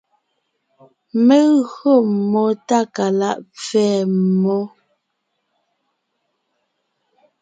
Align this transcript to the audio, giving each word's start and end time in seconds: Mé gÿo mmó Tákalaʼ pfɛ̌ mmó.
Mé 1.25 1.37
gÿo 1.71 1.93
mmó 2.11 2.43
Tákalaʼ 2.67 3.37
pfɛ̌ 3.57 3.89
mmó. 4.17 4.57